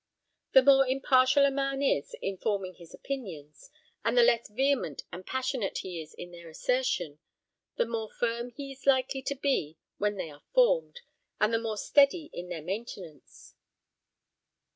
[0.53, 3.69] The more impartial a man is in forming his opinions,
[4.03, 7.19] and the less vehement and passionate he is in their assertion,
[7.75, 11.01] the more firm he is likely to be when they are formed,
[11.39, 13.53] and the more steady in their maintenance."